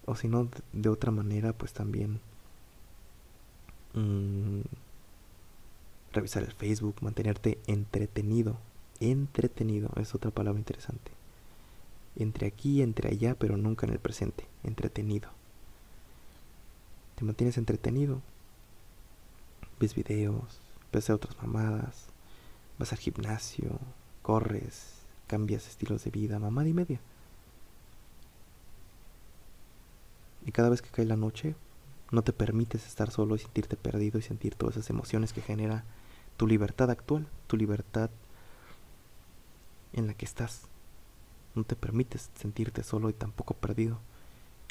O 0.05 0.15
si 0.15 0.27
no, 0.27 0.49
de 0.73 0.89
otra 0.89 1.11
manera, 1.11 1.53
pues 1.53 1.71
también 1.73 2.19
mm, 3.93 4.61
revisar 6.11 6.43
el 6.43 6.51
Facebook, 6.51 6.97
mantenerte 7.01 7.59
entretenido. 7.67 8.57
Entretenido 9.11 9.89
es 9.97 10.15
otra 10.15 10.31
palabra 10.31 10.59
interesante 10.59 11.11
entre 12.15 12.47
aquí 12.47 12.81
entre 12.81 13.09
allá, 13.09 13.35
pero 13.35 13.57
nunca 13.57 13.85
en 13.85 13.93
el 13.93 13.99
presente, 13.99 14.47
entretenido. 14.63 15.29
Te 17.15 17.25
mantienes 17.25 17.57
entretenido. 17.57 18.21
Ves 19.79 19.95
videos, 19.95 20.59
ves 20.91 21.09
a 21.09 21.15
otras 21.15 21.35
mamadas, 21.41 22.05
vas 22.77 22.91
al 22.91 22.99
gimnasio, 22.99 23.79
corres, 24.21 24.99
cambias 25.27 25.67
estilos 25.67 26.03
de 26.03 26.11
vida, 26.11 26.39
mamada 26.39 26.69
y 26.69 26.73
media. 26.73 26.99
Y 30.45 30.51
cada 30.51 30.69
vez 30.69 30.81
que 30.81 30.89
cae 30.89 31.05
la 31.05 31.15
noche, 31.15 31.55
no 32.11 32.21
te 32.21 32.33
permites 32.33 32.85
estar 32.85 33.09
solo 33.09 33.35
y 33.35 33.39
sentirte 33.39 33.75
perdido 33.75 34.19
y 34.19 34.21
sentir 34.21 34.55
todas 34.55 34.75
esas 34.75 34.89
emociones 34.89 35.33
que 35.33 35.41
genera 35.41 35.83
tu 36.37 36.47
libertad 36.47 36.91
actual, 36.91 37.27
tu 37.47 37.57
libertad 37.57 38.09
en 39.93 40.07
la 40.07 40.13
que 40.13 40.25
estás 40.25 40.67
no 41.55 41.63
te 41.63 41.75
permites 41.75 42.31
sentirte 42.35 42.83
solo 42.83 43.09
y 43.09 43.13
tampoco 43.13 43.53
perdido. 43.53 43.99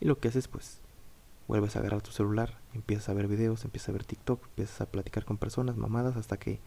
Y 0.01 0.07
lo 0.07 0.19
que 0.19 0.29
haces 0.29 0.49
pues 0.49 0.81
vuelves 1.49 1.77
a 1.77 1.81
agarrar 1.81 2.03
tu 2.03 2.11
celular, 2.11 2.59
empiezas 2.75 3.09
a 3.09 3.15
ver 3.15 3.29
videos, 3.29 3.65
empiezas 3.65 3.91
a 3.91 3.93
ver 3.93 4.05
TikTok, 4.05 4.45
empiezas 4.49 4.81
a 4.81 4.87
platicar 4.87 5.25
con 5.25 5.39
personas 5.39 5.77
mamadas 5.77 6.17
hasta 6.17 6.39
que 6.39 6.61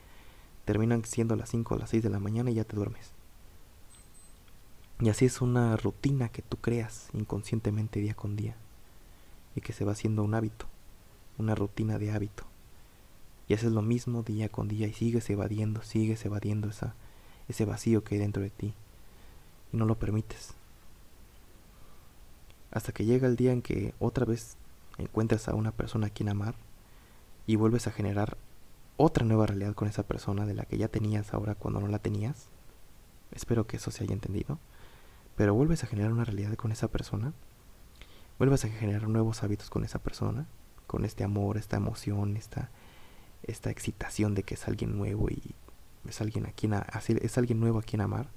terminan 0.64 1.04
siendo 1.06 1.36
las 1.36 1.50
5 1.50 1.76
o 1.76 1.78
las 1.78 1.90
6 1.90 2.04
de 2.04 2.10
la 2.10 2.20
mañana 2.20 2.52
y 2.52 2.56
ya 2.56 2.64
te 2.64 2.76
duermes. 2.76 3.12
Y 5.02 5.10
así 5.10 5.26
es 5.26 5.42
una 5.42 5.76
rutina 5.76 6.30
que 6.30 6.42
tú 6.42 6.58
creas 6.58 7.10
inconscientemente 7.14 8.00
día 8.00 8.14
con 8.14 8.36
día 8.36 8.56
y 9.56 9.62
que 9.62 9.74
se 9.74 9.84
va 9.84 9.92
haciendo 9.92 10.24
un 10.24 10.34
hábito, 10.34 10.68
una 11.38 11.56
rutina 11.56 12.00
de 12.00 12.12
hábito. 12.12 12.46
Y 13.48 13.54
haces 13.54 13.72
lo 13.72 13.82
mismo 13.82 14.24
día 14.24 14.50
con 14.50 14.68
día 14.68 14.88
y 14.88 14.94
sigues 14.94 15.30
evadiendo, 15.30 15.84
sigues 15.84 16.26
evadiendo 16.26 16.70
esa, 16.70 16.96
ese 17.48 17.66
vacío 17.66 18.04
que 18.04 18.16
hay 18.16 18.22
dentro 18.22 18.42
de 18.42 18.50
ti 18.50 18.74
y 19.72 19.78
no 19.78 19.86
lo 19.86 19.98
permites. 19.98 20.54
Hasta 22.72 22.92
que 22.92 23.06
llega 23.06 23.28
el 23.28 23.36
día 23.36 23.52
en 23.52 23.62
que 23.62 23.94
otra 24.00 24.26
vez 24.26 24.58
encuentras 24.98 25.48
a 25.48 25.56
una 25.56 25.72
persona 25.72 26.08
a 26.08 26.10
quien 26.10 26.30
amar 26.30 26.56
y 27.48 27.56
vuelves 27.56 27.88
a 27.88 27.92
generar 27.92 28.38
otra 28.98 29.26
nueva 29.26 29.46
realidad 29.46 29.76
con 29.76 29.88
esa 29.88 30.04
persona 30.04 30.46
de 30.46 30.54
la 30.54 30.66
que 30.66 30.78
ya 30.78 30.88
tenías 30.88 31.34
ahora 31.34 31.56
cuando 31.56 31.80
no 31.80 31.88
la 31.88 32.00
tenías. 32.00 32.48
Espero 33.32 33.68
que 33.68 33.78
eso 33.78 33.92
se 33.92 34.04
haya 34.04 34.14
entendido. 34.14 34.60
Pero 35.36 35.54
vuelves 35.54 35.84
a 35.84 35.88
generar 35.88 36.14
una 36.14 36.24
realidad 36.24 36.56
con 36.56 36.72
esa 36.72 36.88
persona. 36.88 37.34
Vuelves 38.38 38.64
a 38.64 38.70
generar 38.70 39.08
nuevos 39.08 39.44
hábitos 39.44 39.70
con 39.70 39.84
esa 39.84 40.00
persona. 40.00 40.48
Con 40.88 41.04
este 41.04 41.24
amor, 41.24 41.58
esta 41.58 41.78
emoción, 41.78 42.38
esta, 42.38 42.70
esta 43.44 43.70
excitación 43.70 44.34
de 44.34 44.44
que 44.44 44.54
es 44.54 44.68
alguien 44.68 44.98
nuevo 44.98 45.30
y 45.30 45.56
es 46.08 46.22
alguien, 46.22 46.48
es 47.22 47.38
alguien 47.38 47.60
nuevo 47.60 47.80
a 47.80 47.84
quien 47.84 48.02
amar. 48.02 48.30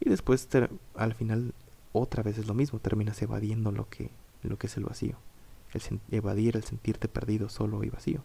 Y 0.00 0.08
después 0.08 0.48
al 0.94 1.14
final 1.14 1.54
otra 1.92 2.22
vez 2.22 2.38
es 2.38 2.46
lo 2.46 2.54
mismo, 2.54 2.78
terminas 2.78 3.20
evadiendo 3.22 3.72
lo 3.72 3.88
que, 3.88 4.10
lo 4.42 4.58
que 4.58 4.66
es 4.66 4.76
el 4.76 4.84
vacío. 4.84 5.16
El 5.72 6.00
evadir, 6.10 6.56
el 6.56 6.64
sentirte 6.64 7.08
perdido, 7.08 7.48
solo 7.48 7.84
y 7.84 7.90
vacío. 7.90 8.24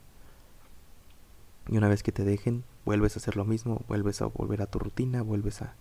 Y 1.67 1.77
una 1.77 1.87
vez 1.87 2.03
que 2.03 2.11
te 2.11 2.23
dejen, 2.23 2.63
vuelves 2.85 3.15
a 3.15 3.19
hacer 3.19 3.35
lo 3.35 3.45
mismo, 3.45 3.81
vuelves 3.87 4.21
a 4.21 4.27
volver 4.27 4.61
a 4.61 4.67
tu 4.67 4.79
rutina, 4.79 5.21
vuelves 5.21 5.61
a 5.61 5.75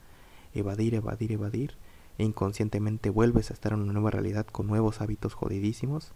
evadir, 0.55 0.95
evadir, 0.95 1.33
evadir, 1.33 1.77
e 2.17 2.25
inconscientemente 2.25 3.11
vuelves 3.11 3.51
a 3.51 3.55
estar 3.55 3.73
en 3.73 3.81
una 3.81 3.93
nueva 3.93 4.11
realidad 4.11 4.47
con 4.47 4.67
nuevos 4.67 5.01
hábitos 5.01 5.35
jodidísimos, 5.35 6.13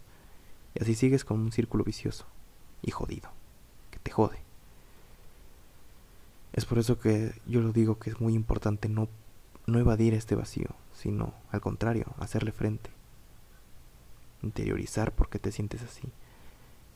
y 0.75 0.81
así 0.81 0.95
sigues 0.95 1.25
con 1.25 1.39
un 1.39 1.51
círculo 1.51 1.83
vicioso 1.83 2.25
y 2.81 2.91
jodido, 2.91 3.29
que 3.91 3.99
te 3.99 4.11
jode. 4.11 4.48
Es 6.59 6.65
por 6.65 6.77
eso 6.77 6.99
que 6.99 7.39
yo 7.45 7.61
lo 7.61 7.71
digo 7.71 7.99
que 7.99 8.09
es 8.09 8.19
muy 8.19 8.33
importante 8.33 8.89
no 8.89 9.07
no 9.65 9.79
evadir 9.79 10.13
este 10.13 10.35
vacío, 10.35 10.67
sino 10.91 11.33
al 11.51 11.61
contrario, 11.61 12.07
hacerle 12.17 12.51
frente. 12.51 12.89
Interiorizar 14.41 15.13
por 15.13 15.29
qué 15.29 15.39
te 15.39 15.53
sientes 15.53 15.83
así. 15.83 16.11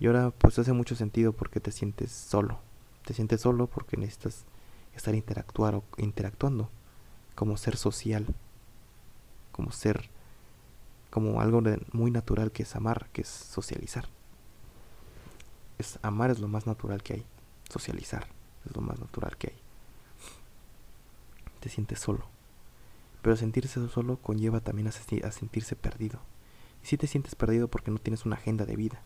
Y 0.01 0.07
ahora 0.07 0.31
pues 0.31 0.59
hace 0.59 0.73
mucho 0.73 0.97
sentido 0.97 1.31
porque 1.31 1.61
te 1.61 1.71
sientes 1.71 2.11
solo. 2.11 2.59
Te 3.05 3.13
sientes 3.13 3.39
solo 3.39 3.67
porque 3.67 3.95
necesitas 3.95 4.43
estar 4.97 5.15
interactuar 5.15 5.81
interactuando 5.95 6.69
como 7.33 7.55
ser 7.55 7.77
social, 7.77 8.25
como 9.53 9.71
ser 9.71 10.09
como 11.09 11.39
algo 11.39 11.61
muy 11.93 12.11
natural 12.11 12.51
que 12.51 12.63
es 12.63 12.75
amar, 12.75 13.07
que 13.13 13.21
es 13.21 13.29
socializar. 13.29 14.09
Es 15.77 15.99
amar 16.01 16.31
es 16.31 16.39
lo 16.39 16.49
más 16.49 16.67
natural 16.67 17.01
que 17.01 17.13
hay, 17.13 17.25
socializar 17.69 18.27
es 18.65 18.75
lo 18.75 18.81
más 18.81 18.99
natural 18.99 19.37
que 19.37 19.47
hay. 19.47 19.57
Te 21.59 21.69
sientes 21.69 21.99
solo. 21.99 22.25
Pero 23.21 23.37
sentirse 23.37 23.87
solo 23.87 24.17
conlleva 24.17 24.59
también 24.59 24.87
a, 24.87 25.31
sentirse 25.31 25.75
perdido. 25.75 26.19
Y 26.83 26.87
si 26.87 26.97
te 26.97 27.07
sientes 27.07 27.35
perdido 27.35 27.69
porque 27.69 27.91
no 27.91 27.97
tienes 27.97 28.25
una 28.25 28.35
agenda 28.35 28.65
de 28.65 28.75
vida. 28.75 29.01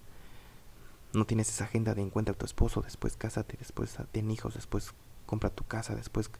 No 1.14 1.26
tienes 1.26 1.50
esa 1.50 1.66
agenda 1.66 1.94
de 1.94 2.02
encuentra 2.02 2.34
a 2.34 2.38
tu 2.38 2.46
esposo, 2.46 2.82
después 2.82 3.16
cásate, 3.16 3.58
después 3.58 3.98
ten 4.12 4.30
hijos, 4.32 4.56
después 4.56 4.94
compra 5.26 5.50
tu 5.50 5.64
casa, 5.64 5.96
después... 5.96 6.32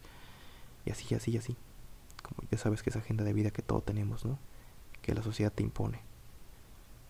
Y 0.86 0.92
así, 0.92 1.14
así, 1.14 1.38
así. 1.38 1.56
Como 2.24 2.50
ya 2.50 2.58
sabes 2.58 2.82
que 2.82 2.90
esa 2.90 3.00
agenda 3.00 3.24
de 3.24 3.34
vida 3.34 3.52
que 3.52 3.62
todos 3.62 3.86
tenemos, 3.86 4.26
¿no? 4.26 4.40
Que 5.02 5.14
la 5.14 5.22
sociedad 5.22 5.54
te 5.54 5.64
impone. 5.64 6.07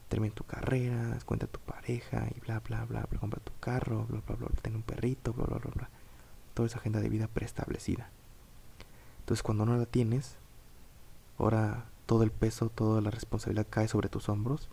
Termina 0.09 0.33
tu 0.33 0.43
carrera, 0.43 1.15
encuentra 1.15 1.49
tu 1.49 1.59
pareja 1.59 2.27
y 2.35 2.39
bla, 2.39 2.59
bla, 2.59 2.85
bla, 2.85 3.05
bla, 3.09 3.19
compra 3.19 3.41
tu 3.41 3.51
carro, 3.59 4.05
bla, 4.07 4.21
bla, 4.25 4.35
bla, 4.35 4.47
ten 4.61 4.75
un 4.75 4.83
perrito, 4.83 5.33
bla, 5.33 5.45
bla, 5.45 5.57
bla, 5.57 5.71
bla. 5.75 5.89
Toda 6.53 6.67
esa 6.67 6.79
agenda 6.79 7.01
de 7.01 7.09
vida 7.09 7.27
preestablecida. 7.27 8.09
Entonces 9.19 9.43
cuando 9.43 9.65
no 9.65 9.75
la 9.75 9.85
tienes, 9.85 10.37
Ahora 11.37 11.85
todo 12.05 12.23
el 12.23 12.31
peso, 12.31 12.69
toda 12.69 13.01
la 13.01 13.11
responsabilidad 13.11 13.67
cae 13.69 13.87
sobre 13.87 14.09
tus 14.09 14.29
hombros 14.29 14.69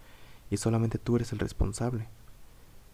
y 0.50 0.56
solamente 0.56 0.98
tú 0.98 1.16
eres 1.16 1.32
el 1.32 1.38
responsable. 1.38 2.08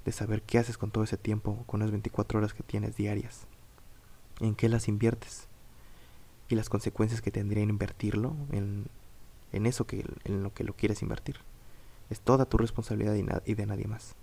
de 0.05 0.13
saber 0.13 0.41
qué 0.43 0.59
haces 0.59 0.79
con 0.79 0.91
todo 0.91 1.05
ese 1.05 1.19
tiempo, 1.19 1.63
con 1.67 1.81
las 1.81 1.91
24 1.91 2.39
horas 2.39 2.55
que 2.55 2.63
tienes 2.63 2.97
diarias, 2.97 3.47
en 4.41 4.55
qué 4.55 4.71
las 4.71 4.89
inviertes 4.89 5.47
y 6.49 6.55
las 6.55 6.71
consecuencias 6.71 7.21
que 7.21 7.31
tendría 7.31 7.63
invertirlo 7.63 8.35
en, 8.51 8.87
en 9.53 9.67
eso 9.67 9.87
que 9.87 10.07
en 10.25 10.43
lo 10.43 10.55
que 10.55 10.65
lo 10.65 10.73
quieres 10.73 11.03
invertir. 11.03 11.37
Es 12.11 12.21
toda 12.21 12.45
tu 12.45 12.59
responsabilidad 12.59 13.15
y, 13.47 13.55
de 13.55 13.67
nadie 13.67 13.87
más. 13.87 14.17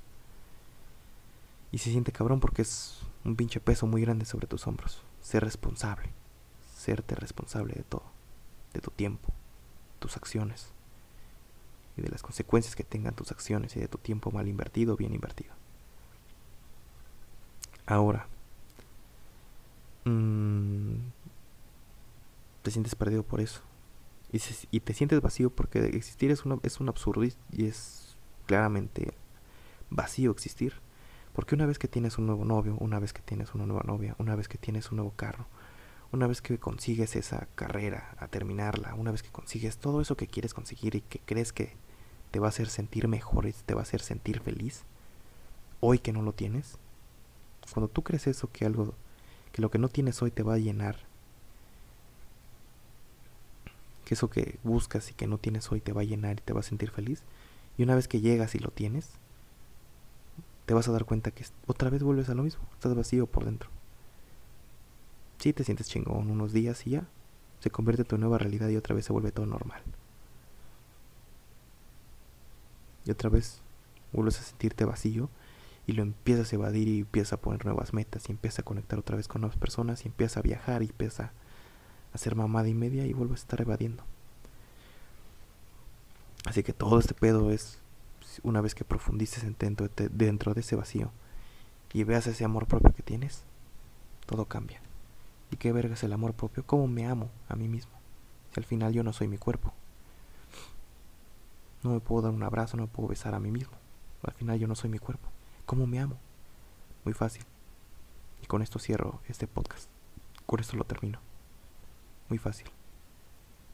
Y 1.72 1.78
se 1.78 1.90
siente 1.90 2.12
cabrón 2.12 2.42
porque 2.42 2.62
es 2.62 3.00
un 3.24 3.36
pinche 3.36 3.62
peso 3.62 3.88
muy 3.88 4.02
grande 4.02 4.26
sobre 4.26 4.46
tus 4.46 4.68
hombros. 4.68 5.04
Ser 5.22 5.44
responsable. 5.44 6.12
Serte 6.76 7.16
responsable 7.16 7.74
de 7.74 7.84
todo. 7.84 8.04
De 8.74 8.82
tu 8.82 8.92
tiempo, 8.92 9.34
tus 10.00 10.18
acciones. 10.18 10.68
Y 11.96 12.02
de 12.02 12.10
las 12.10 12.22
consecuencias 12.22 12.76
que 12.76 12.84
tengan 12.84 13.16
tus 13.16 13.32
acciones 13.32 13.76
y 13.78 13.80
de 13.80 13.88
tu 13.88 13.98
tiempo 13.98 14.32
mal 14.32 14.48
invertido 14.48 14.94
o 14.94 14.98
bien 14.98 15.14
invertido. 15.14 15.54
Ahora. 17.86 18.28
Mmm, 20.04 20.98
te 22.64 22.72
sientes 22.72 22.96
perdido 22.96 23.24
por 23.24 23.40
eso. 23.40 23.62
Y, 24.32 24.80
te 24.82 24.94
sientes 24.94 25.22
vacío 25.22 25.50
porque 25.50 25.80
existir 25.80 26.32
es, 26.32 26.46
una, 26.46 26.58
es 26.64 26.80
un 26.80 26.90
absurdo 26.90 27.24
y 27.24 27.66
es 27.66 28.18
claramente 28.46 29.14
vacío 29.90 30.32
existir. 30.32 30.74
Porque 31.34 31.56
una 31.56 31.66
vez 31.66 31.80
que 31.80 31.88
tienes 31.88 32.18
un 32.18 32.26
nuevo 32.26 32.46
novio, 32.46 32.76
una 32.80 33.00
vez 33.00 33.14
que 33.14 33.22
tienes 33.22 33.54
una 33.54 33.66
nueva 33.66 33.84
novia, 33.86 34.16
una 34.18 34.36
vez 34.36 34.48
que 34.48 34.58
tienes 34.58 34.92
un 34.92 34.98
nuevo 34.98 35.14
carro, 35.16 35.48
una 36.12 36.28
vez 36.28 36.42
que 36.42 36.58
consigues 36.58 37.16
esa 37.16 37.48
carrera 37.56 38.16
a 38.18 38.28
terminarla, 38.28 38.96
una 38.96 39.12
vez 39.12 39.24
que 39.24 39.30
consigues 39.30 39.78
todo 39.78 40.02
eso 40.02 40.18
que 40.18 40.28
quieres 40.28 40.54
conseguir 40.54 40.96
y 40.96 41.02
que 41.02 41.20
crees 41.20 41.54
que 41.54 41.76
te 42.32 42.40
va 42.40 42.48
a 42.48 42.50
hacer 42.50 42.70
sentir 42.70 43.08
mejor 43.08 43.46
y 43.46 43.54
te 43.54 43.74
va 43.74 43.82
a 43.82 43.84
hacer 43.84 44.02
sentir 44.02 44.40
feliz, 44.40 44.84
hoy 45.80 46.00
que 46.00 46.12
no 46.12 46.22
lo 46.22 46.34
tienes, 46.34 46.78
cuando 47.74 47.88
tú 47.88 48.04
crees 48.04 48.28
eso 48.28 48.50
que 48.52 48.66
algo 48.66 48.96
que 49.52 49.62
lo 49.62 49.72
que 49.72 49.80
no 49.80 49.90
tienes 49.90 50.22
hoy 50.22 50.32
te 50.32 50.44
va 50.44 50.56
a 50.56 50.60
llenar, 50.60 51.07
que 54.08 54.14
eso 54.14 54.30
que 54.30 54.58
buscas 54.64 55.12
y 55.12 55.14
que 55.14 55.28
no 55.28 55.38
tienes 55.38 55.70
hoy 55.70 55.82
te 55.82 55.92
va 55.92 56.00
a 56.00 56.06
llenar 56.06 56.38
y 56.40 56.42
te 56.42 56.54
va 56.54 56.62
a 56.62 56.64
sentir 56.64 56.92
feliz, 56.92 57.24
y 57.78 57.84
una 57.84 57.94
vez 57.94 58.08
que 58.08 58.22
llegas 58.22 58.56
y 58.56 58.60
lo 58.60 58.72
tienes, 58.72 59.10
te 60.66 60.74
vas 60.74 60.88
a 60.88 60.94
dar 60.94 61.04
cuenta 61.04 61.32
que 61.32 61.44
otra 61.66 61.90
vez 61.90 62.04
vuelves 62.04 62.30
a 62.30 62.34
lo 62.34 62.44
mismo, 62.44 62.64
estás 62.72 62.96
vacío 62.96 63.28
por 63.28 63.44
dentro. 63.44 63.70
Sí, 65.40 65.52
te 65.52 65.66
sientes 65.66 65.90
chingón 65.90 66.32
unos 66.32 66.54
días 66.54 66.88
y 66.88 66.92
ya, 66.92 67.06
se 67.60 67.70
convierte 67.70 68.04
en 68.04 68.08
tu 68.08 68.18
nueva 68.18 68.38
realidad 68.38 68.70
y 68.70 68.78
otra 68.78 68.96
vez 68.96 69.04
se 69.04 69.12
vuelve 69.12 69.34
todo 69.34 69.46
normal. 69.46 69.82
Y 73.04 73.12
otra 73.12 73.30
vez 73.30 73.60
vuelves 74.14 74.40
a 74.40 74.44
sentirte 74.44 74.86
vacío 74.86 75.30
y 75.86 75.92
lo 75.92 76.02
empiezas 76.02 76.54
a 76.54 76.56
evadir 76.56 76.88
y 76.88 77.00
empiezas 77.00 77.34
a 77.34 77.42
poner 77.42 77.66
nuevas 77.66 77.94
metas 77.94 78.30
y 78.30 78.32
empiezas 78.32 78.60
a 78.60 78.64
conectar 78.64 79.00
otra 79.00 79.18
vez 79.18 79.28
con 79.28 79.42
nuevas 79.42 79.58
personas 79.58 80.06
y 80.06 80.08
empiezas 80.08 80.38
a 80.38 80.42
viajar 80.44 80.82
y 80.82 80.86
empiezas 80.86 81.32
hacer 82.18 82.36
mamada 82.36 82.68
y 82.68 82.74
media 82.74 83.06
y 83.06 83.14
vuelves 83.14 83.40
a 83.40 83.44
estar 83.44 83.62
evadiendo. 83.62 84.04
Así 86.46 86.64
que 86.64 86.74
todo 86.74 87.00
este 87.00 87.14
pedo 87.14 87.52
es 87.52 87.80
una 88.44 88.62
vez 88.62 88.76
que 88.76 88.84
profundices 88.84 89.44
dentro 89.58 89.88
de, 89.88 90.10
dentro 90.10 90.54
de 90.54 90.62
ese 90.62 90.76
vacío 90.76 91.12
y 91.94 92.04
veas 92.04 92.28
ese 92.28 92.44
amor 92.44 92.68
propio 92.68 92.94
que 92.94 93.04
tienes, 93.04 93.44
todo 94.26 94.46
cambia. 94.46 94.82
¿Y 95.52 95.58
qué 95.58 95.72
verga 95.72 95.94
es 95.94 96.04
el 96.04 96.14
amor 96.14 96.34
propio? 96.34 96.66
¿Cómo 96.66 96.88
me 96.88 97.06
amo 97.06 97.30
a 97.50 97.56
mí 97.56 97.68
mismo? 97.68 97.94
Si 98.54 98.60
al 98.60 98.66
final 98.66 98.94
yo 98.94 99.04
no 99.04 99.14
soy 99.14 99.28
mi 99.28 99.38
cuerpo. 99.38 99.74
No 101.84 101.92
me 101.92 102.00
puedo 102.00 102.24
dar 102.24 102.32
un 102.32 102.44
abrazo, 102.44 102.78
no 102.78 102.84
me 102.84 102.90
puedo 102.90 103.10
besar 103.10 103.36
a 103.36 103.40
mí 103.40 103.52
mismo. 103.52 103.78
Al 104.24 104.34
final 104.34 104.60
yo 104.60 104.68
no 104.68 104.76
soy 104.76 104.90
mi 104.90 105.00
cuerpo. 105.00 105.30
¿Cómo 105.66 105.86
me 105.86 106.00
amo? 106.00 106.18
Muy 107.06 107.14
fácil. 107.14 107.44
Y 108.42 108.48
con 108.48 108.62
esto 108.62 108.80
cierro 108.80 109.22
este 109.28 109.48
podcast. 109.48 109.88
Con 110.46 110.60
esto 110.60 110.76
lo 110.76 110.84
termino. 110.84 111.20
Muy 112.30 112.38
fácil. 112.38 112.68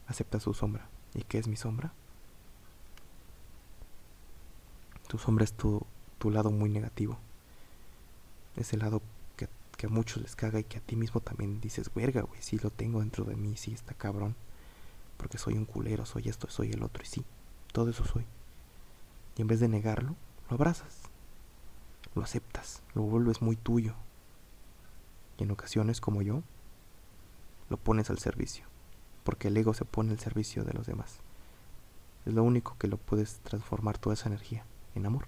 Acepta 0.08 0.39
su 0.39 0.54
sombra. 0.54 0.88
¿Y 1.13 1.24
qué 1.24 1.38
es 1.38 1.48
mi 1.48 1.56
sombra? 1.56 1.94
Tu 5.08 5.18
sombra 5.18 5.44
es 5.44 5.54
tu, 5.54 5.86
tu 6.18 6.32
lado 6.32 6.52
muy 6.52 6.70
negativo. 6.70 7.18
Es 8.56 8.74
el 8.74 8.80
lado 8.80 9.02
que, 9.36 9.48
que, 9.78 9.88
a 9.88 9.89
muchos 9.89 10.22
les 10.22 10.36
caga 10.36 10.60
y 10.60 10.63
que 10.63 10.78
a 10.78 10.82
ti 10.82 10.96
mismo 10.96 11.22
también 11.22 11.60
dices, 11.62 11.94
verga, 11.94 12.22
güey, 12.22 12.42
sí 12.42 12.58
lo 12.60 12.70
tengo 12.70 13.00
dentro 13.00 13.26
de 13.26 13.36
mí, 13.36 13.58
sí 13.58 13.74
está 13.74 13.94
cabrón. 13.94 14.36
Porque 15.18 15.38
soy 15.38 15.56
un 15.56 15.66
culero, 15.66 16.06
soy 16.06 16.30
esto, 16.30 16.50
soy 16.50 16.72
el 16.72 16.84
otro, 16.84 17.04
y 17.04 17.06
sí, 17.06 17.26
todo 17.72 17.89
eso 17.89 18.06
soy. 18.06 18.26
Y 19.38 19.42
en 19.42 19.48
vez 19.48 19.60
de 19.60 19.68
negarlo, 19.68 20.16
lo 20.50 20.56
abrazas, 20.56 21.02
lo 22.16 22.24
aceptas, 22.24 22.82
lo 22.94 23.04
vuelves 23.04 23.42
muy 23.42 23.56
tuyo. 23.56 23.96
Y 25.38 25.44
en 25.44 25.52
ocasiones, 25.52 26.02
como 26.02 26.22
yo, 26.22 26.44
lo 27.74 27.78
pones 27.78 28.12
al 28.12 28.20
servicio, 28.20 28.66
porque 29.24 29.48
el 29.48 29.58
ego 29.58 29.74
se 29.74 29.84
pone 29.84 30.12
al 30.12 30.20
servicio 30.20 30.64
de 30.64 30.74
los 30.74 30.86
demás. 30.86 31.22
Es 32.24 32.32
lo 32.36 32.44
único 32.44 32.78
que 32.78 32.88
lo 32.88 32.98
puedes 32.98 33.40
transformar 33.40 33.98
toda 33.98 34.14
esa 34.14 34.28
energía 34.28 34.64
en 34.94 35.08
amor. 35.08 35.26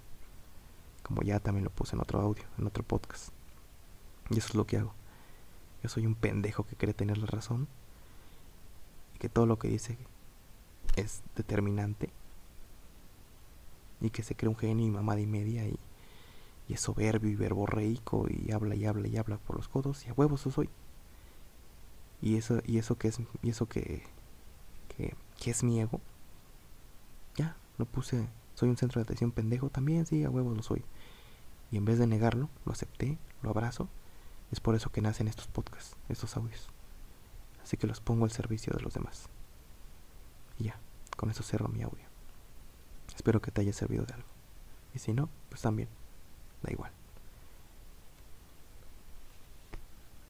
Como 1.02 1.22
ya 1.22 1.40
también 1.40 1.64
lo 1.64 1.70
puse 1.70 1.96
en 1.96 2.02
otro 2.02 2.20
audio, 2.20 2.44
en 2.56 2.68
otro 2.68 2.84
podcast. 2.84 3.30
Y 4.30 4.38
eso 4.38 4.50
es 4.50 4.54
lo 4.54 4.64
que 4.64 4.76
hago. 4.76 4.94
Yo 5.82 5.88
soy 5.88 6.06
un 6.06 6.14
pendejo 6.14 6.64
que 6.64 6.76
cree 6.76 6.94
tener 6.94 7.18
la 7.18 7.26
razón. 7.26 7.66
Y 9.16 9.18
que 9.18 9.28
todo 9.28 9.46
lo 9.46 9.58
que 9.58 9.66
dice 9.66 9.98
es 10.94 11.24
determinante. 11.34 12.10
Y 14.00 14.10
que 14.10 14.22
se 14.22 14.36
cree 14.36 14.50
un 14.50 14.56
genio 14.56 14.86
y 14.86 14.90
mamada 14.90 15.18
y 15.18 15.26
media. 15.26 15.66
Y, 15.66 15.80
es 16.68 16.80
soberbio 16.80 17.28
y 17.28 17.34
verborreico. 17.34 18.28
Y 18.28 18.52
habla 18.52 18.76
y 18.76 18.86
habla 18.86 19.08
y 19.08 19.16
habla 19.16 19.38
por 19.38 19.56
los 19.56 19.66
codos. 19.66 20.06
Y 20.06 20.10
a 20.10 20.12
huevos 20.12 20.42
eso 20.42 20.52
soy. 20.52 20.70
Y 22.20 22.36
eso, 22.36 22.60
y 22.64 22.78
eso 22.78 22.96
que 22.96 23.08
es, 23.08 23.18
y 23.42 23.50
eso 23.50 23.66
que, 23.66 24.02
que, 24.96 25.50
es 25.50 25.62
mi 25.62 25.80
ego. 25.80 26.00
Ya, 27.36 27.56
lo 27.78 27.84
puse 27.84 28.26
soy 28.56 28.70
un 28.70 28.78
centro 28.78 29.00
de 29.00 29.02
atención 29.02 29.32
pendejo, 29.32 29.68
también 29.68 30.06
sí, 30.06 30.24
a 30.24 30.30
huevos 30.30 30.56
lo 30.56 30.62
soy. 30.62 30.82
Y 31.70 31.76
en 31.76 31.84
vez 31.84 31.98
de 31.98 32.06
negarlo, 32.06 32.48
lo 32.64 32.72
acepté, 32.72 33.18
lo 33.42 33.50
abrazo. 33.50 33.88
Es 34.50 34.60
por 34.60 34.74
eso 34.74 34.90
que 34.90 35.02
nacen 35.02 35.28
estos 35.28 35.46
podcasts, 35.46 35.94
estos 36.08 36.36
audios. 36.36 36.68
Así 37.62 37.76
que 37.76 37.86
los 37.86 38.00
pongo 38.00 38.24
al 38.24 38.30
servicio 38.30 38.72
de 38.72 38.82
los 38.82 38.94
demás. 38.94 39.28
Y 40.58 40.64
ya, 40.64 40.80
con 41.16 41.30
eso 41.30 41.42
cerro 41.42 41.68
mi 41.68 41.82
audio. 41.82 42.04
Espero 43.14 43.42
que 43.42 43.50
te 43.50 43.60
haya 43.60 43.74
servido 43.74 44.06
de 44.06 44.14
algo. 44.14 44.28
Y 44.94 45.00
si 45.00 45.12
no, 45.12 45.28
pues 45.50 45.60
también, 45.60 45.90
da 46.62 46.72
igual. 46.72 46.92